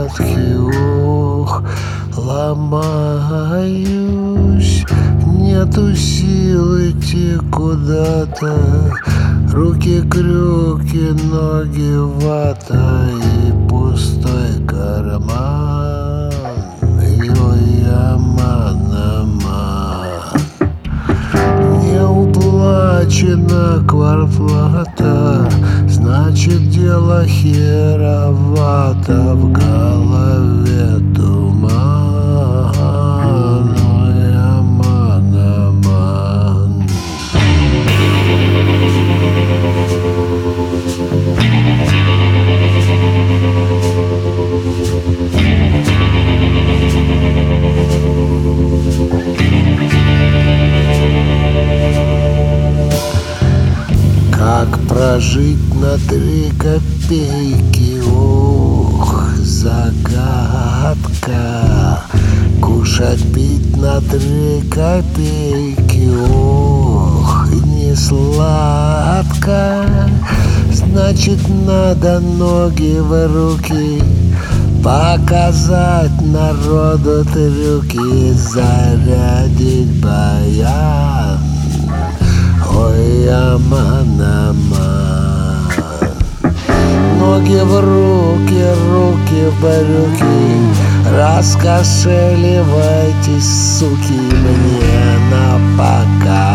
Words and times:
ветки, 0.00 0.56
ох, 1.04 1.62
ломаюсь. 2.16 3.64
Нету 5.26 5.94
сил 5.94 6.78
идти 6.78 7.36
куда-то. 7.50 8.92
Руки 9.52 10.02
крюки, 10.08 11.12
ноги 11.30 11.96
вата 12.24 13.10
и 13.10 13.68
пустой 13.68 14.64
карман. 14.66 16.30
Йо-яманаман 17.02 18.40
Не 21.82 22.02
уплачена 22.06 23.84
квартплата 23.86 25.48
Значит 26.10 26.70
дело 26.70 27.24
херовато 27.24 29.12
В 29.36 29.52
голове. 29.52 30.98
Туман 31.14 32.74
Ой-яман-аман 34.02 34.90
Как 54.32 54.70
прожить 54.88 55.69
на 55.80 55.96
три 56.08 56.50
копейки? 56.58 58.00
Ох, 58.06 59.30
загадка. 59.38 60.04
Кушать, 62.60 63.22
пить 63.34 63.76
на 63.76 64.00
три 64.02 64.62
копейки. 64.68 66.10
Ох, 66.30 67.48
не 67.64 67.96
сладко. 67.96 69.86
Значит, 70.72 71.38
надо 71.66 72.20
ноги 72.20 72.98
в 73.00 73.26
руки 73.26 74.02
Показать 74.82 76.20
народу 76.22 77.24
трюки 77.24 78.32
Зарядить 78.32 80.00
баян 80.00 81.49
В 87.62 87.80
руки, 87.80 88.64
руки 88.90 89.50
в 89.50 89.60
брюки 89.60 90.24
Раскошеливайтесь, 91.14 93.78
суки, 93.78 94.14
мне 94.14 95.18
на 95.30 95.60
пакован 95.76 96.49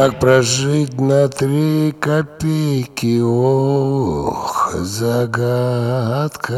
Как 0.00 0.20
прожить 0.20 1.00
на 1.00 1.26
три 1.28 1.90
копейки? 1.90 3.20
Ох, 3.20 4.72
загадка. 4.72 6.52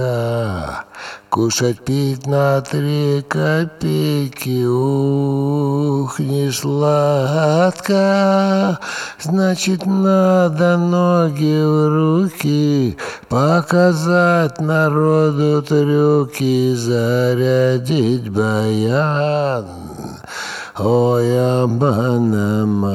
Кушать, 1.30 1.82
пить 1.82 2.26
на 2.26 2.60
три 2.60 3.24
копейки? 3.26 4.66
Ух, 4.66 6.18
не 6.18 6.50
сладко. 6.52 7.98
Значит, 9.18 9.86
надо 9.86 10.76
ноги 10.76 11.62
в 11.64 11.88
руки 11.88 12.98
Показать 13.30 14.60
народу 14.60 15.62
трюки 15.62 16.74
Зарядить 16.74 18.28
баян 18.28 19.64
Ой, 20.82 21.38
аман 21.38 22.30
Ноги 22.30 22.86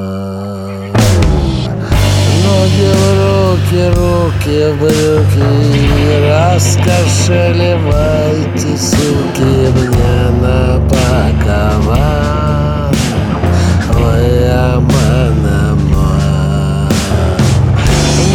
в 2.81 2.93
руки, 3.19 3.83
руки 3.95 4.59
в 4.71 4.73
брюки 4.79 5.45
Раскошеливайте, 6.27 8.71
суки, 8.75 9.53
мне 9.75 10.15
на 10.41 10.57
пакован 10.89 12.93
Ой, 14.03 14.29
аман 14.49 15.43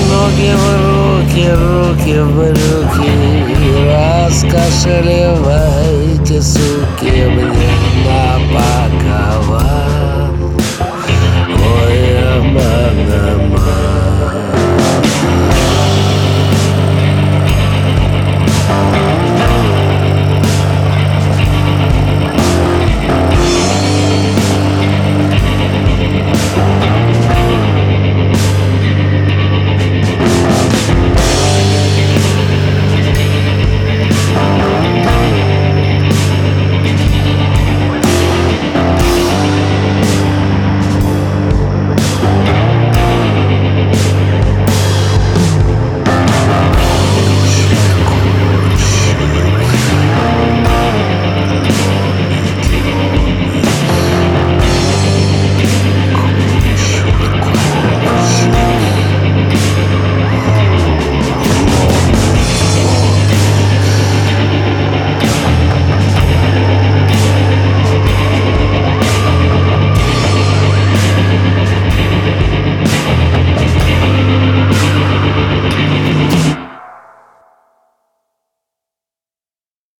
Ноги 0.08 0.52
в 0.54 0.66
руки, 0.80 1.46
руки 1.50 2.16
в 2.20 2.22
брюки 2.36 3.12
Раскошеливайте, 3.84 6.38
суки, 6.40 7.26
мне 7.26 7.42
на 7.42 7.48
пакован 8.04 8.09